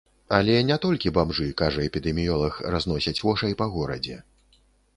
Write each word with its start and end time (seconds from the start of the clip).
Але 0.35 0.53
не 0.69 0.77
толькі 0.85 1.13
бамжы, 1.17 1.45
кажа 1.61 1.85
эпідэміёлаг, 1.89 2.57
разносяць 2.77 3.17
вошай 3.27 3.57
па 3.63 3.71
горадзе. 3.77 4.21